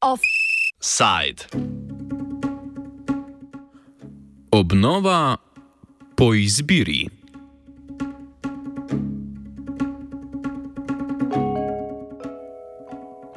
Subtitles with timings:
[0.00, 1.46] Offside.
[4.50, 5.36] Obnova
[6.16, 7.06] po izbiri.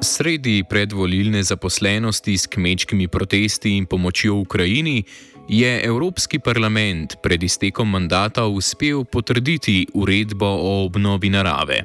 [0.02, 5.04] Sredi predvolilne zaposlenosti s kmečkimi protesti in pomočjo Ukrajini
[5.48, 11.82] je Evropski parlament pred iztekom mandata uspel potrditi uredbo o obnovi narave.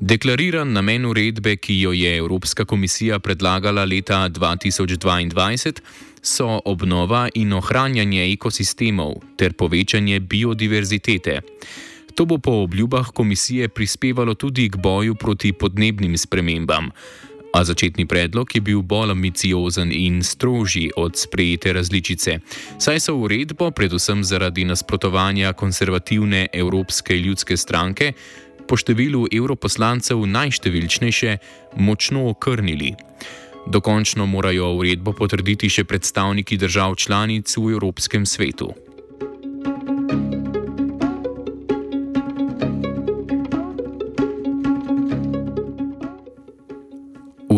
[0.00, 5.80] Deklariran namen uredbe, ki jo je Evropska komisija predlagala leta 2022,
[6.22, 11.40] so obnova in ohranjanje ekosistemov ter povečanje biodiverzitete.
[12.14, 16.90] To bo po obljubah komisije prispevalo tudi k boju proti podnebnim spremembam.
[17.54, 22.38] A začetni predlog je bil bolj ambiciozen in strožji od sprejete različice,
[22.78, 28.12] saj so uredbo, predvsem zaradi nasprotovanja konservativne Evropske ljudske stranke,
[28.66, 31.38] po številu evroposlancev najštevilčnejše,
[31.78, 32.94] močno okrnili.
[33.66, 38.74] Dokončno morajo uredbo potrditi še predstavniki držav članic v Evropskem svetu.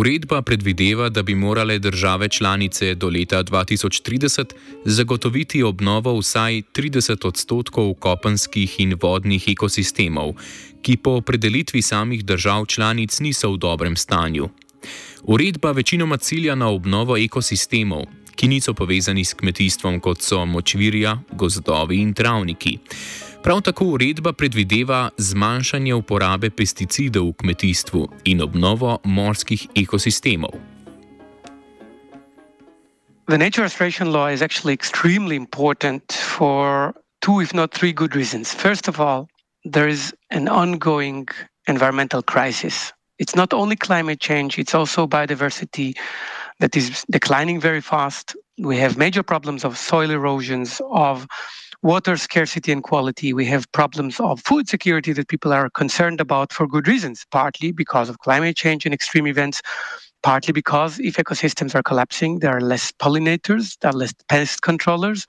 [0.09, 4.45] Uredba predvideva, da bi morale države članice do leta 2030
[4.85, 10.33] zagotoviti obnovo vsaj 30 odstotkov kopenskih in vodnih ekosistemov,
[10.83, 14.49] ki po opredelitvi samih držav članic niso v dobrem stanju.
[15.23, 18.05] Uredba večinoma cilja na obnovo ekosistemov,
[18.37, 22.79] ki niso povezani s kmetijstvom, kot so močvirja, gozdovi in travniki.
[23.49, 30.53] Prav tako uredba predvideva zmanjšanje uporabe pesticidov v kmetijstvu in obnovo morskih ekosistemov.
[33.33, 36.93] The nature restoration law is actually extremely important for
[37.25, 38.53] two, if not three, good reasons.
[38.53, 39.29] First of all,
[39.65, 41.27] there is an ongoing
[41.69, 42.93] environmental crisis.
[43.17, 45.97] It's not only climate change, it's also biodiversity
[46.61, 48.37] that is declining very fast.
[48.59, 51.27] We have major problems of soil erosions, of
[51.83, 53.33] water scarcity and quality.
[53.33, 57.73] We have problems of food security that people are concerned about for good reasons, partly
[57.73, 59.63] because of climate change and extreme events,
[60.23, 65.27] partly because if ecosystems are collapsing, there are less pollinators, there are less pest controllers,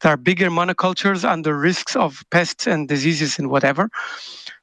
[0.00, 3.88] there are bigger monocultures under risks of pests and diseases and whatever.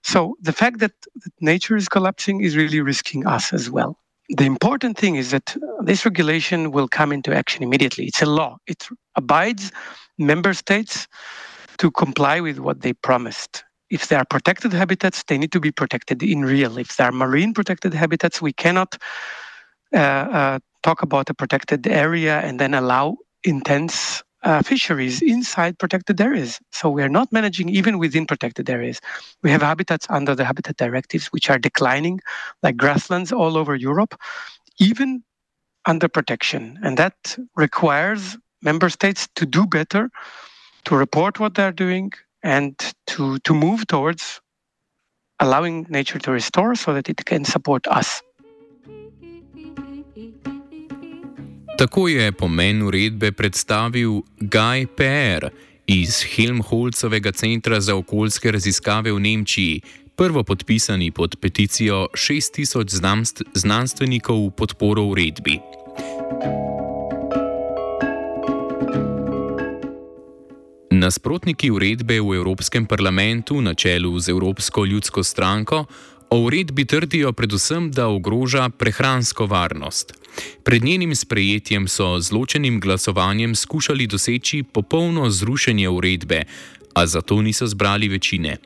[0.03, 0.91] So the fact that
[1.39, 3.97] nature is collapsing is really risking us as well.
[4.29, 8.06] The important thing is that this regulation will come into action immediately.
[8.06, 8.57] It's a law.
[8.67, 9.72] It abides
[10.17, 11.07] member states
[11.78, 13.63] to comply with what they promised.
[13.89, 16.78] If there are protected habitats, they need to be protected in real.
[16.78, 18.97] If there are marine protected habitats, we cannot
[19.94, 26.20] uh, uh, talk about a protected area and then allow intense uh, fisheries inside protected
[26.20, 26.59] areas.
[26.72, 29.00] So we are not managing even within protected areas.
[29.42, 32.20] We have habitats under the habitat directives which are declining,
[32.62, 34.20] like grasslands all over Europe,
[34.80, 35.24] even
[35.86, 36.80] under protection.
[36.84, 40.09] And that requires member states to do better,
[40.86, 42.12] to report what they're doing,
[42.44, 42.78] and
[43.08, 44.42] to, to move towards
[45.40, 48.22] allowing nature to restore so that it can support us.
[51.78, 55.50] Tako je pomen uredbe predstavil Guy Per
[55.88, 59.81] iz Helmholtzovega centra za okoljske raziskave v Nemčiji,
[60.16, 65.59] prvo podpisani pod peticijo 6000 znanstvenikov v podporo uredbi.
[70.91, 75.85] Nasprotniki uredbe v Evropskem parlamentu na čelu z Evropsko ljudsko stranko
[76.29, 80.22] o uredbi trdijo predvsem, da ogroža prehransko varnost.
[80.63, 86.44] Pred njenim sprejetjem so z ločenim glasovanjem skušali doseči popolno zrušenje uredbe,
[86.94, 88.57] a zato niso zbrali večine.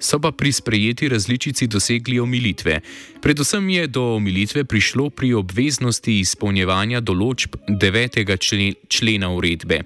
[0.00, 2.80] So pa pri sprejeti različici dosegli omilitve.
[3.20, 8.74] Predvsem je do omilitve prišlo pri obveznosti izpolnjevanja določb 9.
[8.88, 9.82] člena uredbe.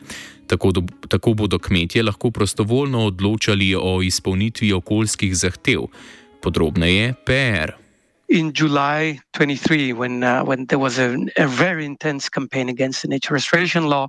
[0.46, 5.88] Tako, do, tako bodo kmetje lahko prostovoljno odločali o izpolnitvi okoljskih zahtev.
[6.42, 7.83] Podrobneje PR.
[8.28, 13.08] In July 23, when, uh, when there was a, a very intense campaign against the
[13.08, 14.08] nature restoration law,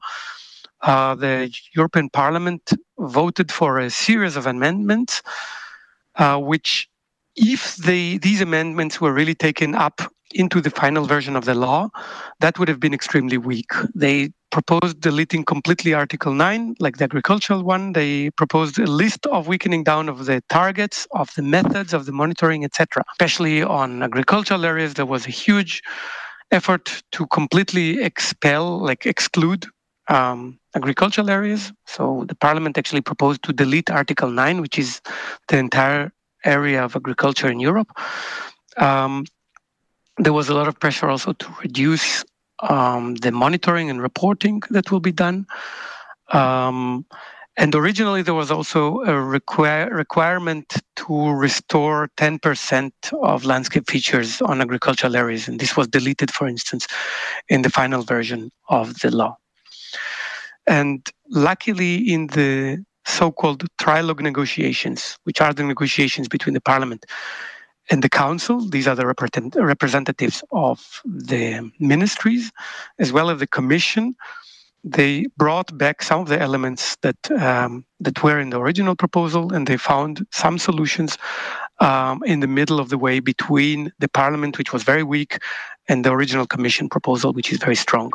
[0.81, 5.21] uh, the European Parliament voted for a series of amendments,
[6.15, 6.87] uh, which,
[7.35, 10.01] if they, these amendments were really taken up
[10.33, 11.89] into the final version of the law,
[12.39, 13.71] that would have been extremely weak.
[13.93, 17.91] They proposed deleting completely Article 9, like the agricultural one.
[17.91, 22.13] They proposed a list of weakening down of the targets, of the methods, of the
[22.13, 23.03] monitoring, etc.
[23.11, 25.81] Especially on agricultural areas, there was a huge
[26.51, 29.65] effort to completely expel, like exclude
[30.07, 31.73] um, agricultural areas.
[31.85, 35.01] So the parliament actually proposed to delete Article 9, which is
[35.49, 36.13] the entire
[36.45, 37.91] area of agriculture in Europe.
[38.77, 39.25] Um,
[40.17, 42.23] there was a lot of pressure also to reduce
[42.61, 45.45] um, the monitoring and reporting that will be done.
[46.31, 47.05] Um,
[47.57, 52.91] and originally, there was also a require, requirement to restore 10%
[53.21, 55.47] of landscape features on agricultural areas.
[55.47, 56.85] And this was deleted, for instance,
[57.47, 59.37] in the final version of the law.
[60.67, 67.05] And luckily, in the so called trilogue negotiations, which are the negotiations between the parliament
[67.91, 72.51] and the council, these are the representatives of the ministries,
[72.99, 74.15] as well as the commission
[74.85, 79.51] they brought back some of the elements that um, that were in the original proposal,
[79.51, 81.17] and they found some solutions
[81.79, 85.39] um, in the middle of the way between the parliament, which was very weak,
[85.89, 88.11] and the original commission proposal, which is very strong.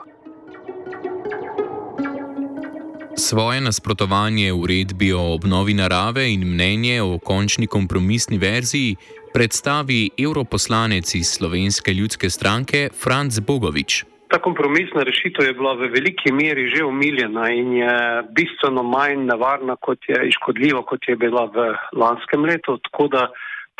[3.28, 8.96] Svoje nasprotovanje uredbi o obnovi narave in mnenje o končni kompromisni verziji
[9.34, 14.04] predstavi europoslanec iz Slovenske ljudske stranke Franz Bogovič.
[14.32, 17.94] Ta kompromisna rešitev je bila v veliki meri že umiljena in je
[18.38, 22.78] bistveno manj nevarna kot je iškodljiva, kot je bila v lanskem letu.
[22.88, 23.28] Tako da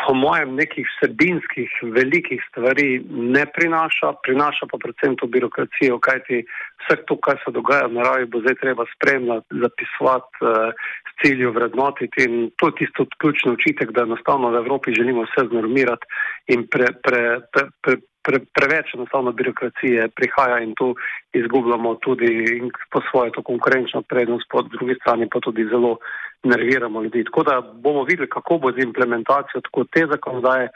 [0.07, 6.45] po mojem nekih vsebinskih velikih stvari ne prinaša, prinaša pa predvsem to birokracijo, kajti
[6.81, 10.73] vse to, kar se dogaja v naravi, bo zdaj treba spremljati, zapisovati, uh,
[11.11, 15.49] s cilju vrednotiti in to je tisto ključni učitek, da enostavno v Evropi želimo vse
[15.51, 16.07] znormirati
[16.55, 17.23] in pre, pre,
[17.53, 20.95] pre, pre, pre, preveč enostavno birokracije prihaja in tu
[21.33, 22.61] izgubljamo tudi
[22.93, 25.97] po svoje to konkurenčno prednost, po drugi strani pa tudi zelo
[26.43, 27.25] nerviramo ljudi.
[27.25, 30.69] Tako da bomo videli, kako bo z implementacijo tako te zakonodaje,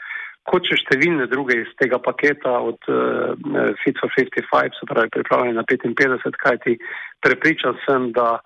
[0.45, 3.33] kot še številne druge iz tega paketa od uh,
[3.81, 6.77] Fit for 55, se pravi pripravljene na 55, kajti
[7.25, 8.37] prepričan sem, da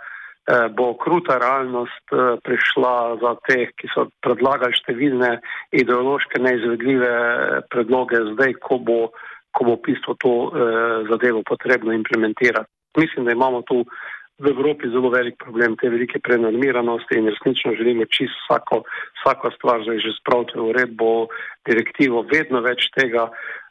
[0.49, 5.35] Eh, bo kruta realnost eh, prišla za te, ki so predlagali številne
[5.77, 7.11] ideološke neizvedljive
[7.69, 8.99] predloge zdaj, ko bo,
[9.53, 10.33] ko bo v bistvu to
[11.09, 12.69] zadevo potrebno implementirati.
[12.97, 13.83] Mislim, da imamo tu
[14.39, 18.83] v Evropi zelo velik problem te velike prenormiranosti in resnično želimo čist vsako,
[19.21, 21.27] vsako stvar zdaj že spraviti v uredbo,
[21.67, 23.29] direktivo, vedno več tega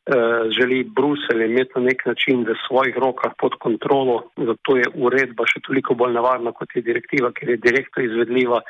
[0.09, 5.45] Eh, želi Bruselj imeti na nek način v svojih rokah pod kontrolo, zato je uredba
[5.45, 8.63] še toliko bolj nevarna kot je direktiva, ker je direktno izvedljiva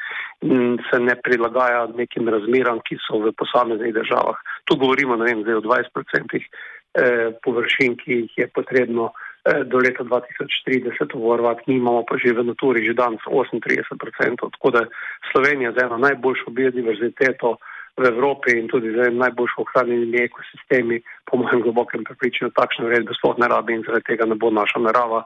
[0.42, 4.42] in se ne prilagaja nekim razmeram, ki so v posameznih državah.
[4.66, 9.27] Tu govorimo vem, o 20% eh, površin, ki jih je potrebno eh,
[9.64, 14.84] do leta 2030 uvarovati, mi imamo pa že v naturi že danes 38%, tako da
[15.32, 17.56] Slovenija z eno najboljšo biodiverziteto
[17.98, 23.34] v Evropi in tudi z najbolj ohranjenimi ekosistemi, po mojem globokem prepričanju, takšne uredbe sploh
[23.42, 25.24] ne rabi in zaradi tega ne bo naša narava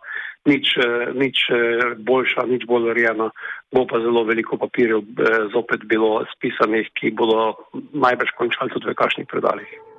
[0.49, 3.29] nič, eh, nič eh, boljša, nič bolj urejena.
[3.73, 5.05] Bo pa zelo veliko papirjev
[5.53, 7.57] zopet bilo spisanih, ki bodo
[7.93, 9.92] najbrž končali tudi v kakšnih predaljih.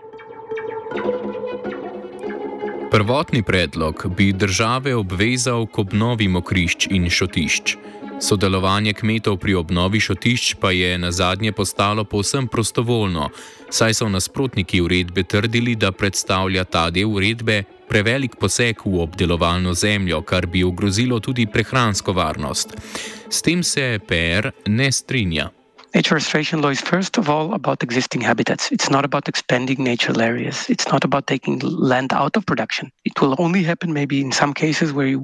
[2.94, 7.75] Prvotni predlog bi države obvezal k obnovi mokrišč in šotišč.
[8.22, 13.30] Sodelovanje kmetov pri obnovi šotišč pa je na zadnje postalo povsem prostovoljno,
[13.69, 20.22] saj so nasprotniki uredbe trdili, da predstavlja ta del uredbe prevelik poseg v obdelovalno zemljo,
[20.22, 22.78] kar bi ogrozilo tudi prehransko varnost.
[23.30, 25.50] S tem se PR ne strinja.
[25.95, 28.72] Nature restoration law is first of all about existing habitats.
[28.72, 30.67] It's not about expanding natural areas.
[30.67, 32.91] It's not about taking land out of production.
[33.06, 35.24] It will only happen maybe in some cases where you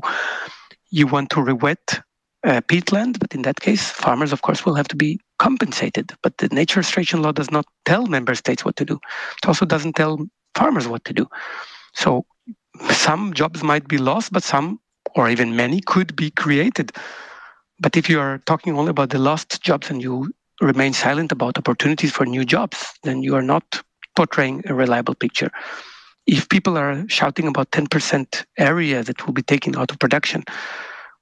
[0.91, 2.01] you want to re-wet
[2.43, 6.13] uh, peatland, but in that case, farmers, of course, will have to be compensated.
[6.23, 8.99] But the nature restoration law does not tell member states what to do.
[9.41, 10.19] It also doesn't tell
[10.55, 11.27] farmers what to do.
[11.93, 12.25] So
[12.89, 14.79] some jobs might be lost, but some,
[15.15, 16.91] or even many, could be created.
[17.79, 21.57] But if you are talking only about the lost jobs and you remain silent about
[21.57, 23.81] opportunities for new jobs, then you are not
[24.15, 25.49] portraying a reliable picture.
[26.27, 30.43] If people are shouting about 10% area that will be taken out of production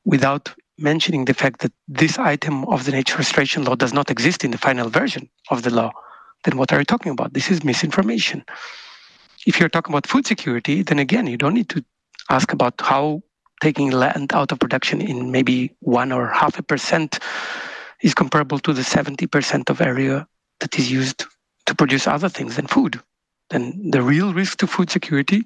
[0.06, 4.44] without mentioning the fact that this item of the nature restoration law does not exist
[4.44, 5.92] in the final version of the law,
[6.44, 7.34] then what are you talking about?
[7.34, 8.44] This is misinformation.
[9.46, 11.84] If you're talking about food security, then again, you don't need to
[12.30, 13.22] ask about how
[13.62, 17.20] taking land out of production in maybe one or half a percent
[18.02, 20.28] is comparable to the 70% of area
[20.60, 21.26] that is used
[21.66, 23.00] to produce other things than food.
[23.50, 25.44] Then the real risk to food security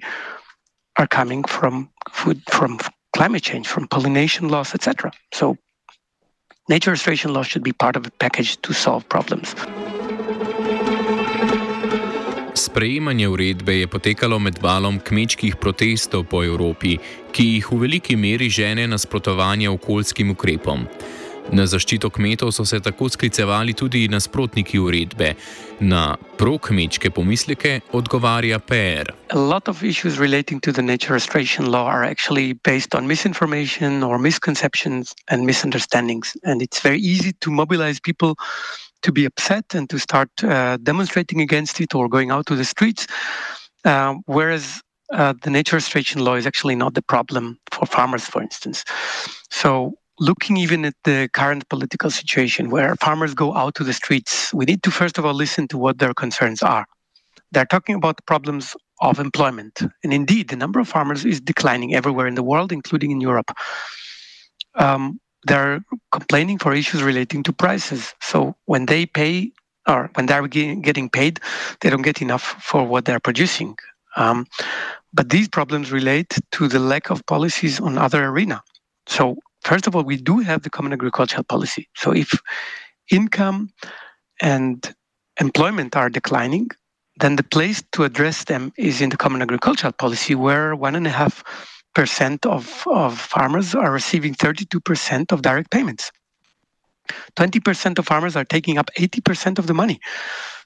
[0.97, 2.79] are coming from food from
[3.15, 5.11] climate change, from pollination loss, etc.
[5.33, 5.57] So
[6.69, 9.55] nature restoration law should be part of a package to solve problems.
[12.71, 16.95] sprejemanje uredbe je potekalo med valom kmečkih protestov po Evropi,
[17.35, 20.85] ki jih v veliki meri žene nasprotovanje okoljskim ukrepom.
[21.49, 25.33] Na zaščito kmetov so se tako sklicevali tudi nasprotniki uredbe.
[25.81, 29.11] Na prokmečke pomisleke odgovarja PR.
[29.33, 35.15] Veliko vprašanj relating to the nature restoration law are actually based on misinformation or misconceptions
[35.27, 36.37] and misunderstandings.
[36.43, 38.35] And it's very easy to mobilize people
[39.01, 42.65] to be upset and to start uh, demonstrating against it or going out to the
[42.65, 43.07] streets.
[43.83, 44.81] Uh, whereas
[45.11, 48.85] uh, the nature restoration law is actually not the problem for farmers, for instance.
[49.49, 54.53] So looking even at the current political situation where farmers go out to the streets,
[54.53, 56.85] we need to first of all listen to what their concerns are.
[57.51, 59.81] They're talking about problems of employment.
[60.03, 63.51] And indeed, the number of farmers is declining everywhere in the world, including in Europe.
[64.75, 68.13] Um, they're complaining for issues relating to prices.
[68.21, 69.51] So when they pay
[69.87, 71.39] or when they're getting paid,
[71.81, 73.75] they don't get enough for what they're producing.
[74.15, 74.45] Um,
[75.11, 78.61] but these problems relate to the lack of policies on other arena.
[79.07, 81.87] So first of all, we do have the common agricultural policy.
[81.95, 82.33] So if
[83.11, 83.71] income
[84.41, 84.93] and
[85.39, 86.69] employment are declining,
[87.17, 91.05] then the place to address them is in the common agricultural policy, where one and
[91.05, 91.43] a half
[91.93, 96.11] percent of, of farmers are receiving 32% of direct payments.
[97.35, 99.99] 20% of farmers are taking up 80% of the money.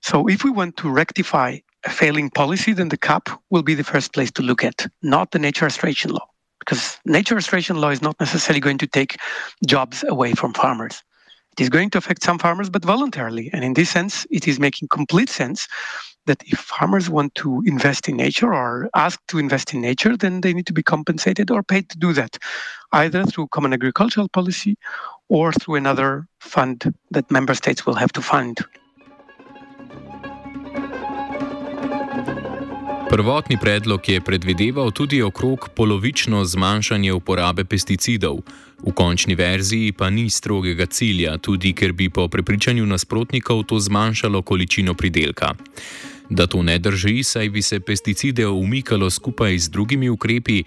[0.02, 3.84] So if we want to rectify a failing policy, then the CAP will be the
[3.84, 6.28] first place to look at, not the nature restoration law
[6.66, 9.18] because nature restoration law is not necessarily going to take
[9.66, 11.04] jobs away from farmers.
[11.58, 13.50] It is going to affect some farmers, but voluntarily.
[13.54, 15.68] And in this sense, it is making complete sense
[16.26, 20.42] that if farmers want to invest in nature or ask to invest in nature, then
[20.42, 22.38] they need to be compensated or paid to do that,
[22.92, 24.76] either through common agricultural policy
[25.30, 28.58] or through another fund that member states will have to fund.
[33.16, 38.42] Prvotni predlog je predvideval tudi okrog polovično zmanjšanje uporabe pesticidov,
[38.84, 44.42] v končni verziji pa ni strogega cilja, tudi ker bi po prepričanju nasprotnikov to zmanjšalo
[44.42, 45.54] količino pridelka.
[46.30, 50.64] Da to ne drži, saj bi se pesticide umikalo skupaj z drugimi ukrepi,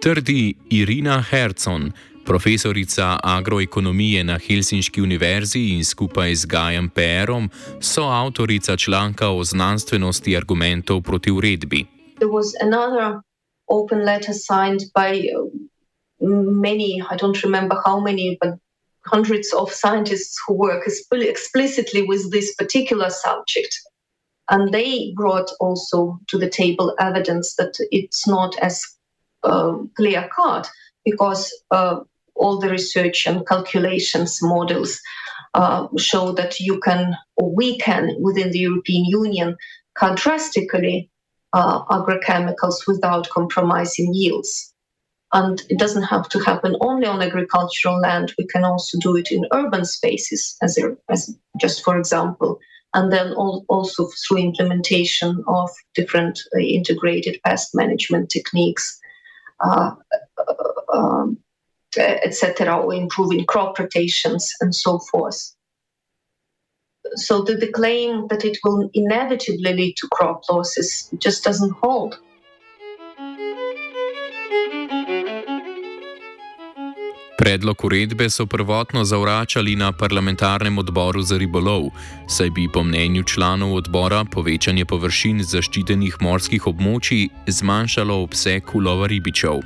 [0.00, 1.92] trdi Irina Hercon,
[2.26, 7.50] profesorica agroekonomije na Helsinški univerzi in skupaj z Gajem Perom
[7.80, 11.86] so avtorica članka o znanstvenosti argumentov proti uredbi.
[12.18, 13.20] There was another
[13.66, 15.46] open letter signed by uh,
[16.66, 18.50] many, I don't remember how many, but
[19.06, 20.82] hundreds of scientists who work
[21.34, 23.72] explicitly with this particular subject.
[24.50, 28.82] And they brought also to the table evidence that it's not as
[29.42, 30.68] uh, clear cut
[31.04, 32.00] because uh,
[32.34, 35.00] all the research and calculations models
[35.54, 39.56] uh, show that you can, or we can, within the European Union,
[39.94, 41.10] cut drastically
[41.52, 44.72] uh, agrochemicals without compromising yields.
[45.32, 48.32] And it doesn't have to happen only on agricultural land.
[48.36, 52.58] We can also do it in urban spaces, as, a, as just for example,
[52.94, 58.98] and then all, also through implementation of different uh, integrated pest management techniques.
[59.60, 59.92] Uh,
[61.00, 61.36] um,
[61.96, 65.40] etc., or improving crop rotations and so forth.
[67.14, 72.18] So the, the claim that it will inevitably lead to crop losses just doesn't hold.
[77.40, 81.88] Predlog uredbe so prvotno zavračali na parlamentarnem odboru za ribolov,
[82.28, 89.64] saj bi po mnenju članov odbora povečanje površin zaščitenih morskih območij zmanjšalo obseg ulova ribičev.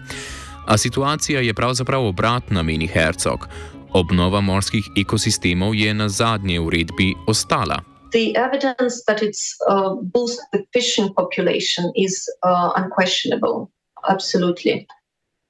[0.66, 3.48] A situacija je pravzaprav obratna, meni Hercog.
[3.92, 7.82] Obnova morskih ekosistemov je na zadnji uredbi ostala.
[8.12, 12.14] The evidence that it's uh, boost the fishing population is
[12.46, 13.70] uh, unquestionable,
[14.08, 14.86] absolutely.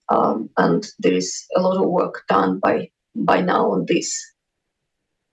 [0.08, 4.34] Um, and there is a lot of work done by, by now on this.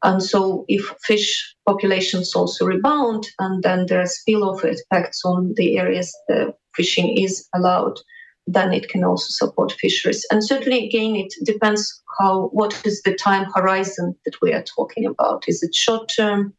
[0.03, 5.77] And so, if fish populations also rebound, and then there are spillover effects on the
[5.77, 8.00] areas the fishing is allowed,
[8.48, 10.25] then it can also support fisheries.
[10.31, 15.05] And certainly, again, it depends how what is the time horizon that we are talking
[15.05, 15.43] about.
[15.48, 16.53] Is it short term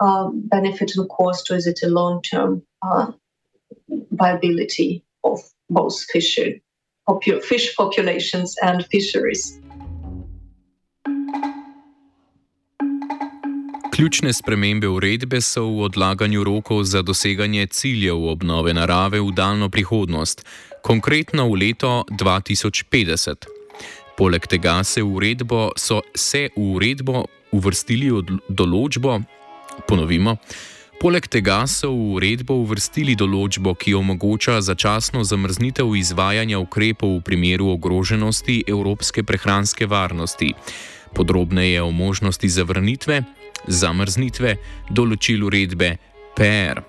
[0.00, 3.12] um, benefit and cost, or is it a long term uh,
[4.12, 5.40] viability of
[5.70, 6.52] both fisher,
[7.08, 9.60] popu- fish populations and fisheries?
[13.94, 20.42] Ključne spremembe uredbe so v odlaganju rokov za doseganje ciljev obnove narave v daljno prihodnost,
[20.84, 23.48] konkretno v leto 2050.
[24.16, 27.24] Poleg tega se uredbo, so se v uredbo
[27.56, 28.12] uvrstili
[28.48, 29.18] določbo,
[29.88, 30.38] ponovimo,
[31.04, 37.72] Poleg tega so v uredbo uvrstili določbo, ki omogoča začasno zamrznitev izvajanja ukrepov v primeru
[37.74, 40.54] ogroženosti evropske prehranske varnosti.
[41.12, 43.20] Podrobneje o možnosti zavrnitve,
[43.66, 44.56] zamrznitve,
[44.94, 45.96] določil uredbe
[46.38, 46.80] PR.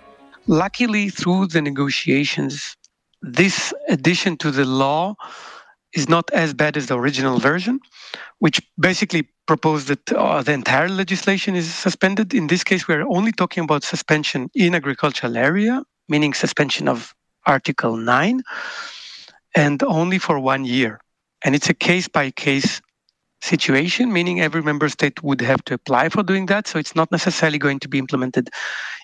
[0.48, 2.78] Luckily, through the negotiations,
[3.25, 5.15] this addition to the law
[5.94, 7.79] is not as bad as the original version,
[8.39, 12.34] which basically proposed that uh, the entire legislation is suspended.
[12.34, 17.15] In this case, we're only talking about suspension in agricultural area, meaning suspension of
[17.48, 18.41] Article 9,
[19.55, 21.00] and only for one year.
[21.44, 22.82] And it's a case by case
[23.46, 26.68] situation, meaning every member state would have to apply for doing that.
[26.68, 28.50] So it's not necessarily going to be implemented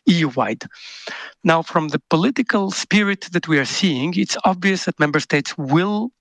[0.06, 0.64] EU wide.
[1.44, 6.12] Now, from the political spirit that we are seeing, it's obvious that member states will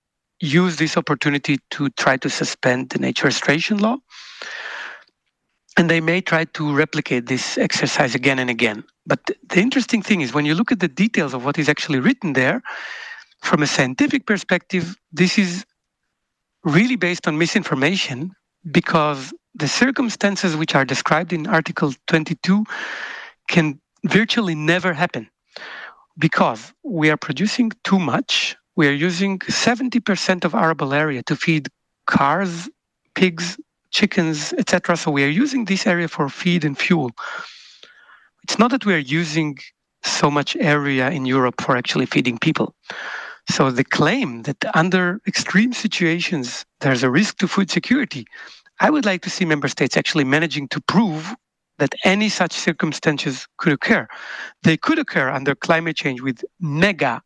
[0.40, 3.96] use this opportunity to try to suspend the nature restoration law.
[5.76, 8.84] And they may try to replicate this exercise again and again.
[9.06, 12.00] But the interesting thing is when you look at the details of what is actually
[12.00, 12.62] written there,
[13.42, 15.64] from a scientific perspective, this is
[16.64, 18.32] really based on misinformation
[18.70, 22.64] because the circumstances which are described in Article 22
[23.48, 25.28] can virtually never happen
[26.18, 28.56] because we are producing too much.
[28.76, 31.68] We are using 70% of arable area to feed
[32.06, 32.68] cars,
[33.14, 33.58] pigs,
[33.90, 34.96] chickens, etc.
[34.96, 37.10] So we are using this area for feed and fuel.
[38.44, 39.58] It's not that we are using
[40.02, 42.74] so much area in Europe for actually feeding people.
[43.50, 48.24] So the claim that under extreme situations there's a risk to food security,
[48.78, 51.34] I would like to see member states actually managing to prove
[51.78, 54.06] that any such circumstances could occur.
[54.62, 57.22] They could occur under climate change with mega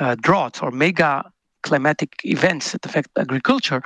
[0.00, 1.30] uh, droughts or mega
[1.62, 3.82] climatic events that affect agriculture.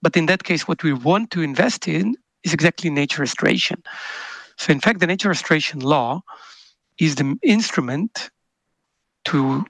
[0.00, 2.14] But in that case, what we want to invest in
[2.44, 3.82] is exactly nature restoration.
[4.56, 6.22] So, in fact, the nature restoration law
[6.98, 8.30] is the instrument
[9.26, 9.66] to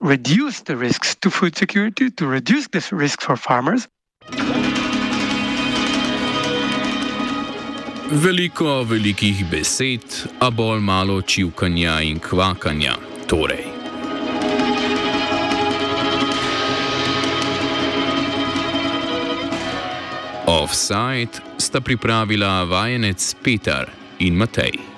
[0.00, 3.88] reduce the risks to food security, to reduce the risk for farmers.
[8.10, 12.94] Veliko velikih besed, a bolj malo čivkanja in kvakanja.
[13.26, 13.64] Torej.
[20.46, 24.95] Offside sta pripravila vajenec Peter in Matej.